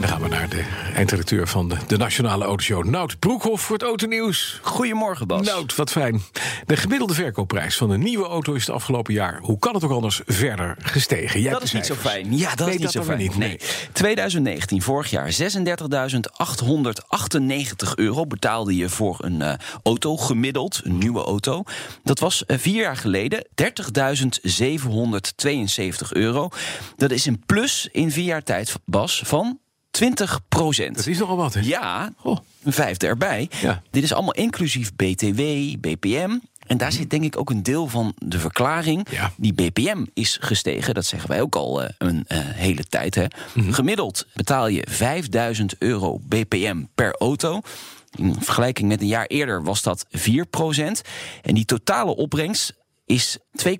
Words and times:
En 0.00 0.06
dan 0.08 0.18
gaan 0.18 0.28
we 0.28 0.34
naar 0.36 0.48
de 0.48 0.64
eindredacteur 0.94 1.48
van 1.48 1.68
de, 1.68 1.76
de 1.86 1.96
Nationale 1.96 2.44
Autoshow, 2.44 2.84
Nout 2.84 3.18
Broekhoff, 3.18 3.64
voor 3.64 3.76
het 3.76 3.84
autonieuws. 3.84 4.58
Goedemorgen, 4.62 5.26
Bas. 5.26 5.46
Nout, 5.46 5.74
wat 5.74 5.90
fijn. 5.90 6.22
De 6.66 6.76
gemiddelde 6.76 7.14
verkoopprijs 7.14 7.76
van 7.76 7.90
een 7.90 8.00
nieuwe 8.00 8.26
auto 8.26 8.52
is 8.52 8.66
het 8.66 8.74
afgelopen 8.74 9.14
jaar, 9.14 9.38
hoe 9.42 9.58
kan 9.58 9.74
het 9.74 9.84
ook 9.84 9.90
anders, 9.90 10.20
verder 10.26 10.76
gestegen. 10.78 11.40
Jij 11.40 11.52
dat 11.52 11.62
is 11.62 11.72
niet 11.72 11.86
zo 11.86 11.94
fijn. 11.94 12.36
Ja, 12.36 12.54
dat 12.54 12.66
Nee, 12.66 12.68
is 12.68 12.74
niet 12.74 12.82
dat 12.82 12.92
zo 12.92 13.02
fijn. 13.02 13.18
niet, 13.18 13.36
nee. 13.36 13.48
nee. 13.48 13.60
2019, 13.92 14.82
vorig 14.82 15.10
jaar, 15.10 15.32
36.898 15.32 15.36
euro 17.94 18.26
betaalde 18.26 18.76
je 18.76 18.88
voor 18.88 19.16
een 19.20 19.42
eh, 19.42 19.54
auto, 19.82 20.16
gemiddeld, 20.16 20.80
een 20.84 20.98
nieuwe 20.98 21.24
auto. 21.24 21.62
Dat 22.04 22.18
was 22.18 22.46
eh, 22.46 22.58
vier 22.58 22.80
jaar 22.82 22.96
geleden 22.96 23.46
30.772 23.62 23.66
euro. 26.08 26.48
Dat 26.96 27.10
is 27.10 27.26
een 27.26 27.42
plus 27.46 27.88
in 27.92 28.10
vier 28.10 28.24
jaar 28.24 28.42
tijd, 28.42 28.74
Bas, 28.84 29.22
van 29.24 29.58
20 29.90 30.40
procent. 30.48 30.96
Dat 30.96 31.06
is 31.06 31.18
nogal 31.18 31.36
wat, 31.36 31.54
hè? 31.54 31.60
Ja, 31.60 32.12
een 32.62 32.72
vijfde 32.72 33.06
erbij. 33.06 33.48
Ja. 33.60 33.82
Dit 33.90 34.02
is 34.02 34.12
allemaal 34.12 34.34
inclusief 34.34 34.92
BTW, 34.94 35.40
BPM. 35.80 36.38
En 36.66 36.76
daar 36.76 36.92
zit 36.92 37.10
denk 37.10 37.24
ik 37.24 37.38
ook 37.38 37.50
een 37.50 37.62
deel 37.62 37.86
van 37.86 38.14
de 38.18 38.38
verklaring. 38.38 39.06
Ja. 39.10 39.32
Die 39.36 39.52
BPM 39.52 40.04
is 40.14 40.38
gestegen, 40.40 40.94
dat 40.94 41.04
zeggen 41.04 41.28
wij 41.28 41.40
ook 41.40 41.56
al 41.56 41.82
eh, 41.82 41.90
een 41.98 42.24
eh, 42.26 42.38
hele 42.42 42.84
tijd. 42.84 43.14
Hè. 43.14 43.24
Mhm. 43.54 43.72
Gemiddeld 43.72 44.26
betaal 44.34 44.68
je 44.68 44.86
5000 44.90 45.74
euro 45.78 46.18
BPM 46.22 46.82
per 46.94 47.14
auto. 47.18 47.60
In 48.10 48.36
vergelijking 48.40 48.88
met 48.88 49.00
een 49.00 49.06
jaar 49.06 49.26
eerder 49.26 49.62
was 49.62 49.82
dat 49.82 50.06
4% 50.10 51.00
En 51.42 51.54
die 51.54 51.64
totale 51.64 52.16
opbrengst 52.16 52.74
is 53.06 53.38
2,2 53.52 53.74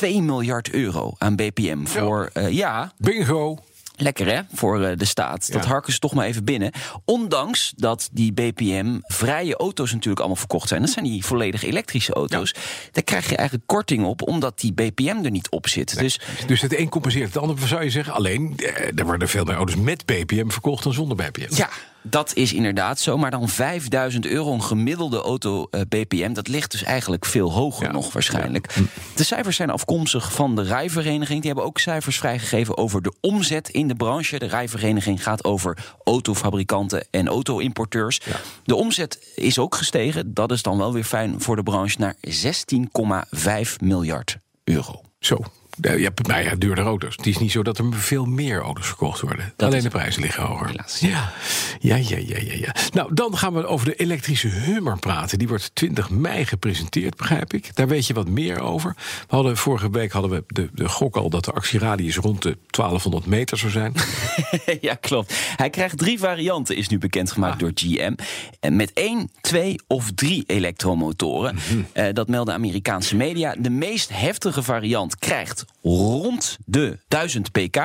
miljard 0.00 0.70
euro 0.70 1.14
aan 1.18 1.36
BPM. 1.36 1.84
Voor, 1.84 2.30
eh, 2.32 2.50
ja, 2.50 2.92
Bingo. 2.98 3.58
Lekker 4.00 4.26
hè, 4.26 4.40
voor 4.52 4.82
eh, 4.84 4.96
de 4.96 5.04
staat. 5.04 5.52
Dat 5.52 5.62
Ja. 5.64 5.68
harken 5.68 5.92
ze 5.92 5.98
toch 5.98 6.14
maar 6.14 6.26
even 6.26 6.44
binnen. 6.44 6.72
Ondanks 7.04 7.72
dat 7.76 8.08
die 8.12 8.32
BPM-vrije 8.32 9.56
auto's 9.56 9.90
natuurlijk 9.92 10.18
allemaal 10.18 10.36
verkocht 10.36 10.68
zijn. 10.68 10.80
Dat 10.80 10.90
zijn 10.90 11.04
die 11.04 11.24
volledig 11.24 11.62
elektrische 11.62 12.12
auto's. 12.12 12.54
Daar 12.92 13.04
krijg 13.04 13.28
je 13.28 13.36
eigenlijk 13.36 13.66
korting 13.68 14.04
op, 14.04 14.22
omdat 14.28 14.60
die 14.60 14.72
BPM 14.72 15.24
er 15.24 15.30
niet 15.30 15.50
op 15.50 15.68
zit. 15.68 15.98
Dus 15.98 16.20
Dus 16.46 16.60
het 16.60 16.78
een 16.78 16.88
compenseert 16.88 17.34
het 17.34 17.42
ander, 17.42 17.68
zou 17.68 17.82
je 17.84 17.90
zeggen. 17.90 18.12
Alleen, 18.14 18.54
eh, 18.56 18.98
er 18.98 19.04
worden 19.04 19.28
veel 19.28 19.44
meer 19.44 19.54
auto's 19.54 19.76
met 19.76 20.06
BPM 20.06 20.48
verkocht 20.48 20.82
dan 20.84 20.92
zonder 20.92 21.16
BPM. 21.16 21.56
ja, 21.56 21.68
dat 22.10 22.34
is 22.34 22.52
inderdaad 22.52 23.00
zo. 23.00 23.16
Maar 23.18 23.30
dan 23.30 23.48
5000 23.48 24.26
euro 24.26 24.52
een 24.52 24.62
gemiddelde 24.62 25.20
auto 25.22 25.66
eh, 25.70 25.80
BPM. 25.88 26.32
Dat 26.32 26.48
ligt 26.48 26.70
dus 26.70 26.82
eigenlijk 26.82 27.24
veel 27.24 27.52
hoger 27.52 27.86
Ja. 27.86 27.92
nog 27.92 28.12
waarschijnlijk. 28.12 28.74
De 29.14 29.24
cijfers 29.24 29.56
zijn 29.56 29.70
afkomstig 29.70 30.32
van 30.32 30.56
de 30.56 30.62
rijvereniging. 30.62 31.38
Die 31.40 31.46
hebben 31.50 31.64
ook 31.68 31.78
cijfers 31.78 32.18
vrijgegeven 32.18 32.76
over 32.76 33.02
de 33.02 33.12
omzet 33.20 33.68
in 33.68 33.88
de 33.88 33.94
branche. 33.94 34.38
De 34.38 34.46
rijvereniging 34.46 35.22
gaat 35.22 35.44
over 35.44 35.78
autofabrikanten 36.04 37.06
en 37.10 37.28
auto-importeurs. 37.28 38.20
De 38.64 38.74
omzet 38.74 39.32
is 39.34 39.58
ook 39.58 39.74
gestegen. 39.74 40.34
Dat 40.34 40.52
is 40.52 40.62
dan 40.62 40.78
wel 40.78 40.92
weer 40.92 41.04
fijn 41.04 41.40
voor 41.40 41.56
de 41.56 41.62
branche 41.62 41.96
naar 41.98 42.14
16,5 42.20 43.76
miljard 43.80 44.38
euro. 44.64 45.00
Zo. 45.20 45.36
Ja, 45.80 45.92
je 45.92 46.04
hebt 46.04 46.26
nou 46.26 46.42
ja, 46.42 46.54
duurder 46.54 46.84
auto's. 46.84 47.16
Het 47.16 47.26
is 47.26 47.38
niet 47.38 47.50
zo 47.52 47.62
dat 47.62 47.78
er 47.78 47.84
veel 47.94 48.24
meer 48.24 48.60
auto's 48.60 48.86
verkocht 48.86 49.20
worden. 49.20 49.52
Alleen 49.56 49.76
is- 49.76 49.82
de 49.82 49.88
prijzen 49.88 50.22
liggen 50.22 50.42
hoger. 50.42 50.66
Helaas. 50.66 50.98
Ja. 51.00 51.08
Ja, 51.08 51.32
ja, 51.78 51.96
ja, 51.96 52.16
ja, 52.16 52.38
ja. 52.38 52.74
Nou, 52.92 53.14
dan 53.14 53.36
gaan 53.36 53.54
we 53.54 53.66
over 53.66 53.86
de 53.86 53.94
elektrische 53.94 54.48
Hummer 54.48 54.98
praten. 54.98 55.38
Die 55.38 55.48
wordt 55.48 55.70
20 55.74 56.10
mei 56.10 56.44
gepresenteerd, 56.44 57.16
begrijp 57.16 57.52
ik. 57.52 57.76
Daar 57.76 57.88
weet 57.88 58.06
je 58.06 58.14
wat 58.14 58.28
meer 58.28 58.60
over. 58.60 58.94
We 58.96 59.34
hadden, 59.34 59.56
vorige 59.56 59.90
week 59.90 60.12
hadden 60.12 60.30
we 60.30 60.44
de, 60.46 60.68
de 60.72 60.88
gok 60.88 61.16
al 61.16 61.30
dat 61.30 61.44
de 61.44 61.52
actieradius 61.52 62.16
rond 62.16 62.42
de 62.42 62.56
1200 62.70 63.26
meter 63.26 63.58
zou 63.58 63.72
zijn. 63.72 63.92
ja, 64.80 64.94
klopt. 64.94 65.34
Hij 65.56 65.70
krijgt 65.70 65.98
drie 65.98 66.18
varianten, 66.18 66.76
is 66.76 66.88
nu 66.88 66.98
bekendgemaakt 66.98 67.58
door 67.58 67.70
GM. 67.74 68.14
En 68.60 68.76
met 68.76 68.92
één, 68.92 69.30
twee 69.40 69.80
of 69.86 70.10
drie 70.14 70.44
elektromotoren. 70.46 71.58
Eh, 71.92 72.06
dat 72.12 72.28
melden 72.28 72.54
Amerikaanse 72.54 73.16
media. 73.16 73.54
De 73.58 73.70
meest 73.70 74.10
heftige 74.12 74.62
variant 74.62 75.18
krijgt 75.18 75.64
rond 75.82 76.58
de 76.64 76.98
1000 77.08 77.52
pk. 77.52 77.76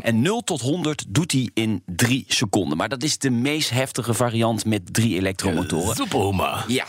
En 0.00 0.22
0 0.22 0.40
tot 0.40 0.60
100 0.60 1.04
doet 1.08 1.32
hij 1.32 1.50
in 1.54 1.82
drie 1.86 2.24
seconden. 2.28 2.76
Maar 2.76 2.88
dat 2.88 3.02
is 3.02 3.18
de 3.18 3.30
meest 3.42 3.70
heftige 3.70 4.14
variant 4.14 4.64
met 4.64 4.94
drie 4.94 5.16
elektromotoren. 5.16 5.96
Superhummer. 5.96 6.64
Ja. 6.68 6.84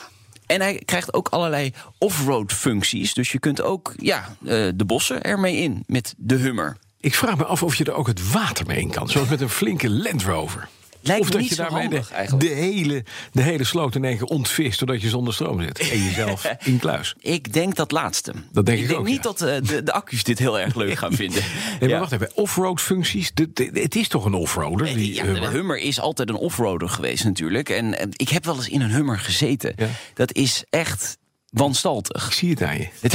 En 0.45 0.61
hij 0.61 0.81
krijgt 0.85 1.13
ook 1.13 1.27
allerlei 1.27 1.73
off-road 1.97 2.51
functies. 2.51 3.13
Dus 3.13 3.31
je 3.31 3.39
kunt 3.39 3.61
ook 3.61 3.93
ja, 3.97 4.35
eh, 4.45 4.67
de 4.75 4.85
bossen 4.85 5.23
ermee 5.23 5.55
in 5.57 5.83
met 5.87 6.13
de 6.17 6.35
Hummer. 6.35 6.77
Ik 6.99 7.15
vraag 7.15 7.37
me 7.37 7.45
af 7.45 7.63
of 7.63 7.75
je 7.75 7.83
er 7.83 7.93
ook 7.93 8.07
het 8.07 8.31
water 8.31 8.65
mee 8.65 8.79
in 8.79 8.91
kan. 8.91 9.09
Zoals 9.09 9.29
met 9.29 9.41
een 9.41 9.49
flinke 9.49 9.89
Land 9.89 10.23
Rover. 10.23 10.67
Lijkt 11.07 11.21
of 11.21 11.29
dat 11.29 11.41
niet 11.41 11.49
je 11.49 11.55
daarmee 11.55 11.81
handig, 11.81 12.09
de, 12.37 12.47
hele, 12.47 13.03
de 13.31 13.41
hele 13.41 13.63
sloot 13.63 13.95
in 13.95 14.03
één 14.05 14.17
keer 14.17 14.25
ontvist... 14.27 14.79
doordat 14.79 15.01
je 15.01 15.09
zonder 15.09 15.33
stroom 15.33 15.61
zit. 15.61 15.79
En 15.79 16.03
jezelf 16.03 16.45
in 16.63 16.79
kluis. 16.79 17.15
Ik 17.19 17.53
denk 17.53 17.75
dat 17.75 17.91
laatste. 17.91 18.33
Dat 18.51 18.65
denk 18.65 18.79
ik 18.79 18.87
denk 18.87 18.99
ook, 18.99 19.05
niet 19.05 19.15
ja. 19.15 19.21
dat 19.21 19.41
eh, 19.41 19.55
de, 19.67 19.83
de 19.83 19.91
accu's 19.93 20.23
dit 20.23 20.39
heel 20.39 20.59
erg 20.59 20.75
leuk 20.75 20.97
gaan 20.97 21.13
vinden. 21.13 21.41
Nee, 21.79 21.79
maar 21.79 21.89
Ja. 21.89 21.99
wacht 21.99 22.11
even. 22.11 22.29
Offroad 22.35 22.81
functies. 22.81 23.31
De- 23.33 23.69
Het 23.73 23.95
is 23.95 24.07
toch 24.07 24.25
een 24.25 24.33
offroader? 24.33 24.85
Die 24.85 25.13
Ja, 25.13 25.23
de 25.23 25.29
Hummer? 25.29 25.51
Hummer 25.51 25.77
is 25.77 25.99
altijd 25.99 26.29
een 26.29 26.35
offroader 26.35 26.89
geweest 26.89 27.23
natuurlijk. 27.23 27.69
En 27.69 27.97
eh, 27.99 28.07
ik 28.11 28.29
heb 28.29 28.45
wel 28.45 28.55
eens 28.55 28.69
in 28.69 28.81
een 28.81 28.91
Hummer 28.91 29.19
gezeten. 29.19 29.75
Dat 30.13 30.33
is 30.33 30.63
echt 30.69 31.17
wanstaltig. 31.53 32.25
Ik 32.25 32.31
zie 32.33 32.49
het 32.49 32.61
aan 32.63 32.77
je. 32.77 32.87
Je 33.01 33.09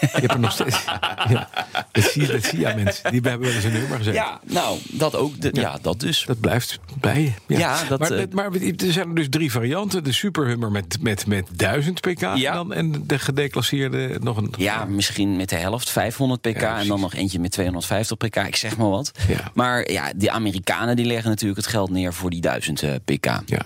hebt 0.00 0.32
er 0.32 0.38
nog 0.40 0.52
steeds. 0.52 0.84
Ja, 1.28 1.48
dat, 1.92 2.04
zie, 2.04 2.22
je- 2.26 2.32
dat 2.32 2.44
zie 2.44 2.58
je 2.58 2.68
aan 2.68 2.82
mensen. 2.84 3.10
Die 3.10 3.20
hebben 3.20 3.46
wel 3.46 3.52
eens 3.56 3.64
een 3.64 3.70
Hummer 3.70 3.96
gezeten. 3.96 4.12
Ja, 4.20 4.40
nou, 4.46 4.78
dat 4.90 5.16
ook. 5.16 5.40
De- 5.40 5.50
ja. 5.52 5.78
dat 5.82 6.00
dus. 6.00 6.24
Dat 6.26 6.40
blijft 6.40 6.78
bij 7.00 7.20
je. 7.22 7.32
Ja, 7.46 7.58
Ja, 7.58 7.84
dat, 7.88 7.98
maar, 7.98 8.10
eh, 8.12 8.24
maar 8.32 8.52
er 8.52 8.92
zijn 8.92 9.08
er 9.08 9.14
dus 9.14 9.28
drie 9.28 9.50
varianten. 9.50 10.04
De 10.04 10.12
superhummer 10.12 10.70
met, 10.70 10.96
met, 11.00 11.26
met 11.26 11.46
1000 11.52 12.00
pk. 12.00 12.22
En, 12.22 12.40
dan, 12.40 12.72
en 12.72 13.06
de 13.06 13.18
gedeclasseerde 13.18 14.18
nog 14.22 14.36
een... 14.36 14.54
Ja, 14.58 14.84
misschien 14.84 15.36
met 15.36 15.48
de 15.48 15.56
helft 15.56 15.90
500 15.90 16.40
pk 16.40 16.62
en 16.62 16.86
dan 16.88 17.00
nog 17.00 17.14
eentje 17.14 17.38
met 17.40 17.50
250 17.50 18.16
pk. 18.16 18.36
Ik 18.36 18.56
zeg 18.56 18.76
maar 18.76 18.88
wat. 18.90 19.12
Maar 19.54 19.90
ja, 19.90 20.12
die 20.16 20.30
Amerikanen 20.30 20.96
die 20.96 21.04
leggen 21.06 21.30
natuurlijk 21.30 21.60
het 21.60 21.68
geld 21.70 21.90
neer 21.90 22.12
voor 22.14 22.30
die 22.30 22.40
1000 22.40 22.82
eh, 22.82 22.94
pk. 23.04 23.24
Ja, 23.46 23.62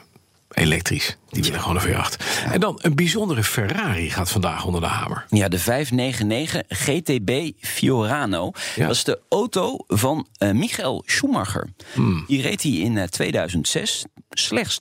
elektrisch. 0.57 1.17
Die 1.31 1.43
willen 1.43 1.61
gewoon 1.61 1.77
een 1.77 1.83
V8. 1.83 2.51
En 2.53 2.61
dan 2.61 2.79
een 2.83 2.95
bijzondere 2.95 3.45
Ferrari 3.45 4.11
gaat 4.11 4.31
vandaag 4.31 4.65
onder 4.65 4.81
de 4.81 4.87
hamer. 4.87 5.25
Ja, 5.29 5.49
de 5.49 5.59
599 5.59 6.63
GTB 6.69 7.51
Fiorano. 7.61 8.53
Ja. 8.77 8.87
Dat 8.87 8.97
is 8.97 9.05
de 9.05 9.21
auto 9.29 9.79
van 9.87 10.27
eh, 10.39 10.51
Michael 10.51 11.03
Schumacher. 11.07 11.69
Hmm. 11.93 12.25
Die 12.27 12.43
reed 12.43 12.63
hij 12.63 12.73
in 12.73 12.99
eh, 12.99 13.05
2006. 13.05 14.05
Slechts 14.31 14.81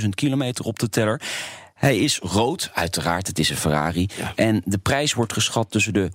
22.000 0.00 0.08
kilometer 0.14 0.64
op 0.64 0.78
de 0.78 0.88
teller. 0.88 1.20
Hij 1.76 1.98
is 1.98 2.18
rood, 2.18 2.70
uiteraard, 2.74 3.26
het 3.26 3.38
is 3.38 3.50
een 3.50 3.56
Ferrari. 3.56 4.08
Ja. 4.16 4.32
En 4.34 4.62
de 4.64 4.78
prijs 4.78 5.14
wordt 5.14 5.32
geschat 5.32 5.70
tussen 5.70 5.92
de 5.92 6.10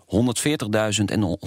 140.000 0.99 1.05
en 1.05 1.37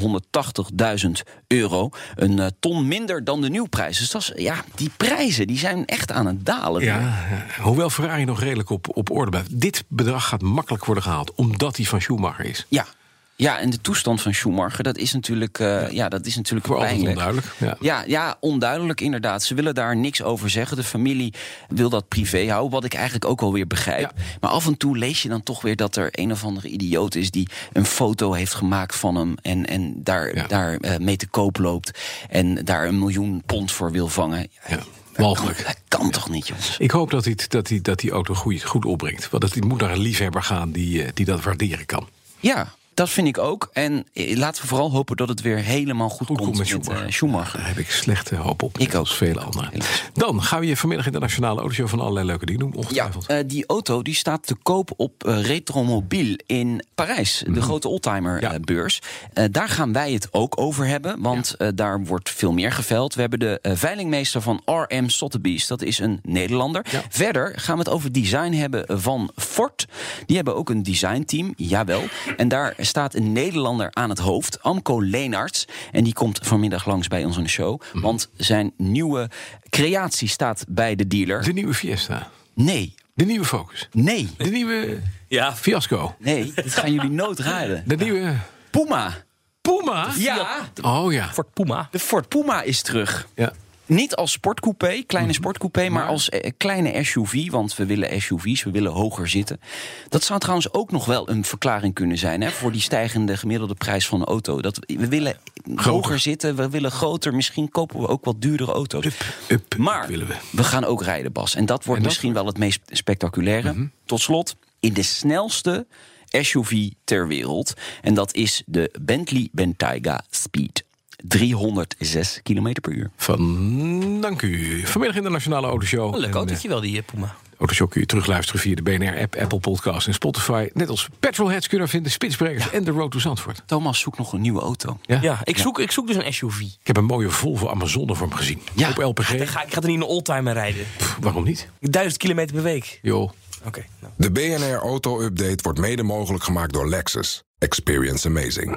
180.000 1.05 1.11
euro. 1.47 1.91
Een 2.15 2.39
eh, 2.39 2.47
ton 2.61 2.89
minder 2.89 3.25
dan 3.25 3.41
de 3.41 3.49
nieuwprijs. 3.49 3.99
Dus 3.99 4.11
dat 4.11 4.23
is, 4.23 4.33
ja, 4.35 4.65
die 4.75 4.91
prijzen 4.97 5.47
die 5.47 5.59
zijn 5.59 5.87
echt 5.87 6.13
aan 6.13 6.27
het 6.27 6.47
dalen. 6.47 6.83
Ja, 6.83 7.01
ja. 7.01 7.63
hoewel 7.63 7.91
Ferrari 7.91 8.25
nog 8.25 8.41
redelijk 8.41 8.71
op, 8.71 8.97
op 8.97 9.11
orde 9.11 9.31
blijft. 9.31 9.61
Dit 9.61 9.85
bedrag 9.89 10.29
gaat 10.29 10.43
makkelijk 10.43 10.85
worden 10.85 11.05
gehaald, 11.05 11.35
omdat 11.35 11.77
hij 11.77 11.87
van 11.87 12.01
Schumacher 12.01 12.45
is. 12.45 12.67
Ja. 12.69 12.87
Ja, 13.37 13.59
en 13.59 13.71
de 13.71 13.81
toestand 13.81 14.23
van 14.23 14.35
Schumacher, 14.35 14.83
dat 14.85 14.97
is 14.99 15.13
natuurlijk, 15.13 15.59
eh, 15.59 15.91
ja. 15.91 16.09
dat 16.09 16.27
is 16.27 16.37
natuurlijk 16.37 16.67
Voor 16.67 16.79
pijnlijk. 16.79 17.09
onduidelijk. 17.09 17.47
Ja. 17.59 17.77
Ja, 17.81 18.05
ja, 18.07 18.37
onduidelijk 18.41 19.01
inderdaad. 19.01 19.43
Ze 19.43 19.55
willen 19.55 19.75
daar 19.75 19.97
niks 19.97 20.23
over 20.23 20.51
zeggen. 20.51 20.77
De 20.77 20.85
familie 20.85 21.35
wil 21.69 21.89
dat 21.89 22.09
privé 22.09 22.49
houden, 22.51 22.71
wat 22.71 22.85
ik 22.85 22.95
eigenlijk 22.95 23.25
ook 23.25 23.41
wel 23.41 23.53
weer 23.53 23.67
begrijp. 23.67 24.13
Ja. 24.17 24.23
Maar 24.41 24.51
af 24.51 24.67
en 24.67 24.77
toe 24.77 24.99
lees 24.99 25.23
je 25.23 25.29
dan 25.29 25.43
toch 25.43 25.63
weer 25.63 25.77
dat 25.77 25.97
er 25.97 26.09
een 26.11 26.33
of 26.33 26.45
andere 26.45 26.69
idioot 26.69 27.15
is... 27.15 27.31
die 27.31 27.49
een 27.73 27.85
foto 27.87 28.33
heeft 28.33 28.55
gemaakt 28.55 28.97
van 28.97 29.15
hem 29.17 29.35
en, 29.43 29.67
en 29.67 30.03
daar, 30.03 30.49
daar 30.49 30.77
eh, 30.77 30.99
mee 30.99 31.17
te 31.17 31.27
koop 31.27 31.59
loopt... 31.59 31.99
en 32.29 32.65
daar 32.65 32.87
een 32.87 32.99
miljoen 32.99 33.43
pond 33.47 33.73
voor 33.73 33.91
wil 33.93 34.09
vangen. 34.09 34.49
Ja, 34.69 34.79
Dat 35.13 35.37
kan, 35.37 35.47
dat 35.47 35.77
kan 35.89 36.11
toch 36.11 36.29
niet, 36.31 36.47
jongens? 36.49 36.77
Ik 36.79 36.91
hoop 36.91 37.11
dat, 37.11 37.25
hij, 37.25 37.37
dat, 37.49 37.69
hij, 37.69 37.81
dat 37.83 37.99
die 37.99 38.11
auto 38.11 38.35
goed, 38.35 38.63
goed 38.63 38.85
opbringt. 38.85 39.31
Want 39.31 39.43
het 39.43 39.65
moet 39.65 39.81
naar 39.81 39.93
een 39.93 39.99
liefhebber 39.99 40.43
gaan 40.43 40.71
die, 40.71 41.03
eh, 41.03 41.11
die 41.15 41.25
dat 41.25 41.43
waarderen 41.43 41.87
kan. 41.87 42.09
Ja, 42.41 42.75
Dat 42.95 43.11
vind 43.11 43.27
ik 43.29 43.39
ook. 43.39 43.69
En 43.73 44.07
eh, 44.13 44.37
laten 44.37 44.63
we 44.63 44.69
vooral 44.69 44.91
hopen 44.91 45.17
dat 45.17 45.29
het 45.29 45.41
weer 45.41 45.57
helemaal 45.57 46.09
goed, 46.09 46.27
Goed 46.27 46.37
komt 46.37 46.41
komt 46.49 46.59
met 46.59 46.67
Schumacher. 46.67 47.07
eh, 47.07 47.13
Schumacher. 47.13 47.59
Daar 47.59 47.69
heb 47.69 47.79
ik 47.79 47.91
slechte 47.91 48.37
hoop 48.37 48.63
op. 48.63 48.79
Ik 48.79 48.89
ook. 48.95 49.01
Als 49.01 49.17
vele 49.17 49.41
anderen. 49.41 49.71
Dan 50.15 50.43
gaan 50.43 50.61
we 50.61 50.67
je 50.67 50.77
vanmiddag 50.77 51.07
in 51.07 51.13
de 51.13 51.19
Nationale 51.19 51.61
Autoshow 51.61 51.89
van 51.89 52.01
allerlei 52.01 52.27
leuke 52.27 52.47
dingen 52.47 52.61
doen. 52.61 52.71
Ja, 52.73 52.79
Ongetwijfeld. 52.79 53.27
eh, 53.27 53.39
die 53.47 53.67
auto 53.67 54.03
die 54.03 54.15
staat 54.15 54.47
te 54.47 54.55
koop 54.63 54.91
op 54.97 55.25
eh, 55.27 55.43
Retromobiel 55.43 56.37
in 56.47 56.85
Parijs, 56.95 57.45
de 57.47 57.63
grote 57.63 57.89
oldtimer 57.89 58.41
Ja. 58.41 58.53
eh, 58.53 58.61
beurs. 58.61 58.99
Eh, 59.33 59.45
daar 59.51 59.69
gaan 59.69 59.93
wij 59.93 60.13
het 60.13 60.29
ook 60.31 60.61
over 60.61 60.87
hebben, 60.87 61.21
want 61.21 61.57
daar 61.75 62.05
wordt 62.05 62.31
veel 62.31 62.53
meer 62.53 62.73
geveld. 62.73 63.15
We 63.15 63.21
hebben 63.21 63.39
de 63.39 63.59
veilingmeester 63.63 64.41
van 64.43 64.63
RM 64.65 65.09
Sotheby's, 65.09 65.67
dat 65.67 65.83
is 65.83 65.99
een 65.99 66.19
Nederlander. 66.23 66.87
Ja. 66.91 67.03
Verder 67.09 67.53
gaan 67.57 67.75
we 67.79 67.83
het 67.83 67.93
over 67.93 68.13
design 68.13 68.53
hebben 68.53 69.01
van 69.01 69.31
Ford. 69.37 69.87
Die 70.27 70.37
hebben 70.37 70.57
ook 70.57 70.71
een 70.71 70.83
designteam, 70.83 71.53
jawel. 71.57 72.03
En 72.37 72.49
daar 72.49 72.75
staat 72.85 73.15
een 73.15 73.33
Nederlander 73.33 73.89
aan 73.93 74.11
het 74.11 74.19
hoofd, 74.19 74.63
Amco 74.63 75.01
Leenarts. 75.01 75.65
En 75.93 76.05
die 76.05 76.13
komt 76.13 76.39
vanmiddag 76.43 76.87
langs 76.87 77.09
bij 77.09 77.25
ons 77.25 77.37
in 77.37 77.43
de 77.43 77.49
show, 77.49 77.81
want 77.93 78.31
zijn 78.37 78.73
nieuwe 78.77 79.31
creatie 79.71 80.29
staat 80.29 80.65
bij 80.69 80.95
de 80.95 81.07
dealer. 81.07 81.43
De 81.43 81.53
nieuwe 81.53 81.75
Fiesta. 81.75 82.31
Nee, 82.55 82.95
De 83.15 83.25
nieuwe 83.25 83.45
Focus. 83.45 83.89
nee. 83.93 84.31
De 84.37 84.51
nieuwe 84.51 85.01
Ja, 85.29 85.57
Fiasco. 85.57 86.15
Nee, 86.19 86.53
dit 86.55 86.75
gaan 86.75 86.93
jullie 86.93 87.11
nooit 87.11 87.39
raden. 87.39 87.83
De 87.87 87.97
nieuwe 87.97 88.35
Puma. 88.71 89.23
Puma. 89.61 90.09
Ja, 90.17 90.69
Oh 90.83 91.13
ja. 91.13 91.29
Ford 91.33 91.53
Puma. 91.53 91.89
de 91.91 91.99
Ford 91.99 92.29
Puma 92.29 92.63
is 92.63 92.83
terug. 92.83 93.29
ja. 93.35 93.53
Niet 93.87 94.15
als 94.17 94.33
sportcoupé, 94.33 95.03
kleine 95.07 95.31
Mhm. 95.31 95.39
sportcoupé, 95.41 95.89
maar 95.89 96.07
als 96.07 96.29
eh, 96.29 96.51
kleine 96.57 97.05
SUV. 97.05 97.51
Want 97.51 97.77
we 97.77 97.87
willen 97.87 98.21
SUV's, 98.23 98.63
we 98.63 98.71
willen 98.71 98.93
hoger 98.93 99.29
zitten. 99.29 99.61
Dat 100.09 100.25
zou 100.25 100.41
trouwens 100.41 100.73
ook 100.73 100.91
nog 100.91 101.05
wel 101.05 101.29
een 101.29 101.45
verklaring 101.45 101.95
kunnen 101.95 102.19
zijn 102.19 102.41
hè, 102.41 102.51
voor 102.51 102.73
die 102.73 102.81
stijgende 102.81 103.37
gemiddelde 103.37 103.75
prijs 103.75 104.07
van 104.07 104.21
een 104.21 104.27
auto. 104.27 104.61
Dat 104.63 104.79
we, 104.87 105.09
willen 105.09 105.37
hoger 105.75 106.19
zitten, 106.19 106.57
we 106.57 106.69
willen 106.69 106.91
groter. 106.91 107.35
Misschien 107.35 107.71
kopen 107.71 108.01
we 108.01 108.09
ook 108.09 108.25
wat 108.25 108.41
duurdere 108.41 108.73
auto's. 108.73 109.07
Up, 109.49 109.77
Maar 109.77 110.07
willen 110.09 110.27
we. 110.27 110.35
we 110.51 110.65
gaan 110.65 110.85
ook 110.85 111.03
rijden, 111.03 111.33
Bas. 111.33 111.55
En 111.55 111.67
dat 111.67 111.85
wordt 111.85 111.87
En 111.87 111.87
dat 111.87 111.97
Mhm. 111.97 112.05
misschien 112.07 112.33
wel 112.33 112.47
het 112.47 112.59
meest 112.59 112.81
spectaculaire. 112.87 113.91
Tot 114.05 114.21
slot, 114.21 114.57
in 114.81 114.93
de 114.93 115.03
snelste 115.03 115.87
SUV 116.31 116.91
ter 117.05 117.29
wereld. 117.29 117.73
En 118.03 118.15
dat 118.15 118.35
is 118.35 118.63
de 118.67 118.95
Bentley 119.01 119.49
Bentayga 119.53 120.25
Speed. 120.31 120.84
306 121.17 122.41
km 122.43 122.73
per 122.81 122.93
uur. 122.93 123.11
Van, 123.17 124.21
dank 124.21 124.43
u. 124.43 124.81
Vanmiddag 124.87 125.17
in 125.19 125.23
de 125.25 125.31
Nationale 125.31 125.67
Autoshow. 125.67 126.15
Een 126.15 126.21
leuk 126.21 126.35
autootje 126.35 126.69
wel, 126.69 126.81
die 126.81 126.97
eh, 126.99 127.05
Puma. 127.05 127.25
eh, 127.27 127.33
Autoshow 127.59 127.91
kun 127.91 128.01
je 128.01 128.07
terugluisteren 128.07 128.61
via 128.61 128.75
de 128.75 128.83
BNR-app, 128.83 129.35
Apple 129.37 129.59
Podcast 129.61 130.07
en 130.07 130.15
Spotify. 130.15 130.69
Net 130.73 130.89
als 130.89 131.09
Petrolheads 131.21 131.69
kunnen 131.69 131.87
we 131.87 131.93
vinden, 131.93 132.13
Spitsbrekers 132.13 132.71
en 132.71 132.85
de 132.85 132.91
Road 132.91 133.11
to 133.11 133.19
Zandvoort. 133.19 133.63
Thomas 133.67 134.01
zoekt 134.01 134.19
nog 134.19 134.33
een 134.33 134.41
nieuwe 134.41 134.61
auto. 134.61 134.99
Ja? 135.03 135.19
Ja, 135.23 135.41
ik 135.45 135.59
zoek, 135.59 135.79
ik 135.79 135.91
zoek 135.91 136.07
dus 136.07 136.17
een 136.17 136.33
SUV. 136.33 136.61
Ik 136.61 136.87
heb 136.87 136.97
een 136.97 137.05
mooie 137.05 137.31
Volvo 137.31 137.69
Amazone 137.69 138.15
voor 138.15 138.27
hem 138.29 138.37
gezien. 138.37 138.61
Ja. 138.75 138.89
Op 138.91 138.97
LPG. 138.97 139.37
Dan 139.37 139.47
ga, 139.47 139.63
ik 139.65 139.73
ga 139.73 139.81
er 139.81 139.87
niet 139.87 139.97
in 139.97 140.03
een 140.03 140.09
oldtimer 140.09 140.53
rijden. 140.53 140.87
Pff, 140.97 141.17
waarom 141.21 141.45
niet? 141.45 141.69
Duizend 141.81 142.17
kilometer 142.17 142.55
per 142.55 142.65
week. 142.65 142.99
Joh. 143.03 143.31
Oké. 143.67 143.85
nou. 144.01 144.13
De 144.17 144.31
BNR 144.33 144.75
Auto 144.79 145.21
Update 145.21 145.63
wordt 145.63 145.79
mede 145.79 146.03
mogelijk 146.03 146.45
gemaakt 146.45 146.73
door 146.73 146.89
Lexus. 146.89 147.43
Experience 147.59 148.29
amazing. 148.29 148.77